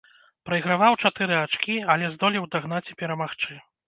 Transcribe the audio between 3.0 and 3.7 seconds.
перамагчы.